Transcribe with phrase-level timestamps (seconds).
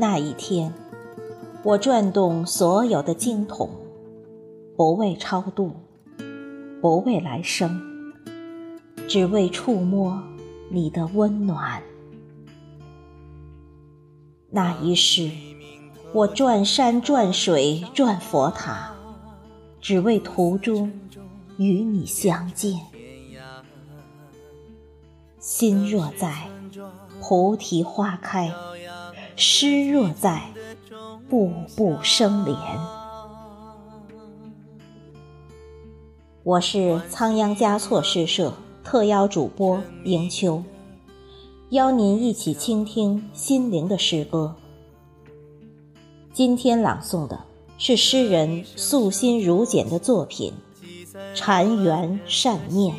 [0.00, 0.72] 那一天，
[1.64, 3.68] 我转动所有的经筒，
[4.76, 5.72] 不为超度，
[6.80, 7.80] 不为来生，
[9.08, 10.22] 只为触摸
[10.70, 11.82] 你的温暖。
[14.50, 15.32] 那一世，
[16.12, 18.94] 我转山转水转佛塔，
[19.80, 20.92] 只为途中
[21.56, 22.78] 与你相见。
[25.40, 26.48] 心若在，
[27.20, 28.52] 菩提花开；
[29.40, 30.42] 诗若在，
[31.30, 32.56] 步步生莲。
[36.42, 40.64] 我是仓央嘉措诗社特邀主播迎秋，
[41.70, 44.56] 邀您一起倾听心灵的诗歌。
[46.32, 47.38] 今天朗诵的
[47.78, 50.52] 是诗人素心如简的作品
[51.36, 52.92] 《禅缘善念》。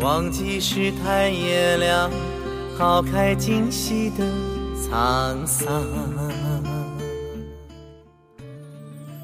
[0.00, 2.08] 忘记世态炎凉，
[2.78, 4.24] 抛开今夕的
[4.76, 5.82] 沧桑。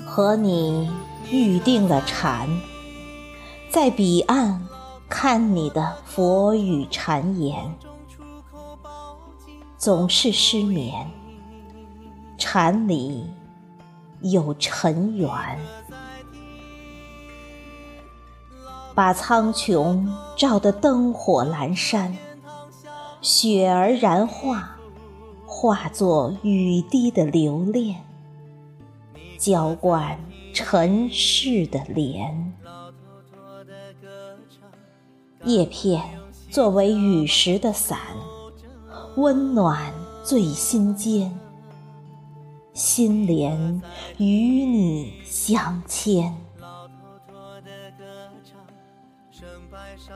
[0.05, 0.91] 和你
[1.31, 2.49] 预定了禅，
[3.71, 4.61] 在彼岸
[5.09, 7.73] 看你的佛语禅言，
[9.79, 11.09] 总是失眠，
[12.37, 13.31] 禅里
[14.23, 15.31] 有尘缘。
[18.95, 22.17] 把苍穹照得灯火阑珊，
[23.21, 24.77] 雪儿燃化，
[25.45, 28.01] 化作雨滴的留恋，
[29.37, 30.17] 浇灌
[30.53, 32.55] 尘世的莲。
[35.43, 36.01] 叶片
[36.49, 37.99] 作为雨时的伞，
[39.17, 41.37] 温暖最心间，
[42.73, 43.83] 心莲
[44.19, 46.33] 与你相牵。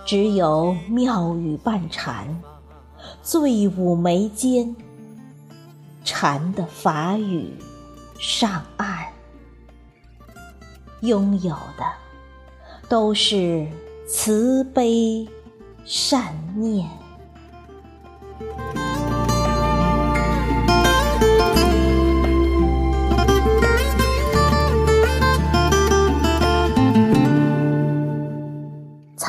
[0.09, 2.41] 只有妙语半禅，
[3.23, 4.75] 醉舞眉间。
[6.03, 7.53] 禅的法语
[8.19, 9.13] 上岸，
[11.03, 11.85] 拥有的
[12.89, 13.69] 都是
[14.09, 15.29] 慈悲
[15.85, 16.89] 善念。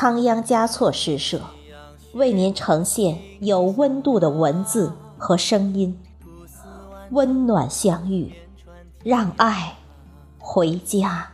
[0.00, 1.42] 仓央嘉措诗社
[2.14, 5.94] 为您呈现有温度的文字和声音，
[7.10, 8.32] 温暖相遇，
[9.04, 9.74] 让爱
[10.38, 11.28] 回家。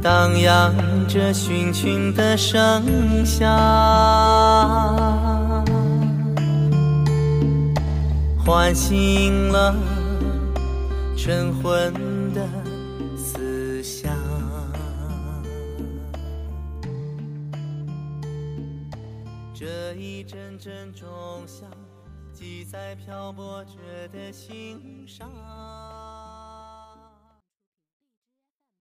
[0.00, 0.72] 荡漾
[1.08, 3.50] 着寻群的声响，
[8.38, 9.74] 唤醒了
[11.16, 11.92] 晨昏
[12.32, 12.46] 的
[19.60, 21.68] 这一阵阵钟响，
[22.32, 23.72] 记在漂泊者
[24.10, 25.99] 的心上。